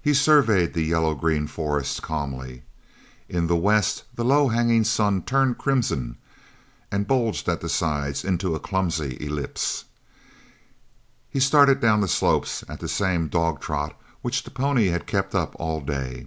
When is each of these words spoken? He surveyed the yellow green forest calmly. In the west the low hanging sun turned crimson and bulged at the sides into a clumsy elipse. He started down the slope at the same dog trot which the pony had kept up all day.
He 0.00 0.12
surveyed 0.12 0.72
the 0.74 0.82
yellow 0.82 1.14
green 1.14 1.46
forest 1.46 2.02
calmly. 2.02 2.62
In 3.28 3.46
the 3.46 3.54
west 3.54 4.02
the 4.12 4.24
low 4.24 4.48
hanging 4.48 4.82
sun 4.82 5.22
turned 5.22 5.56
crimson 5.56 6.16
and 6.90 7.06
bulged 7.06 7.48
at 7.48 7.60
the 7.60 7.68
sides 7.68 8.24
into 8.24 8.56
a 8.56 8.58
clumsy 8.58 9.16
elipse. 9.20 9.84
He 11.30 11.38
started 11.38 11.78
down 11.78 12.00
the 12.00 12.08
slope 12.08 12.46
at 12.68 12.80
the 12.80 12.88
same 12.88 13.28
dog 13.28 13.60
trot 13.60 13.96
which 14.20 14.42
the 14.42 14.50
pony 14.50 14.86
had 14.88 15.06
kept 15.06 15.32
up 15.32 15.54
all 15.60 15.80
day. 15.80 16.26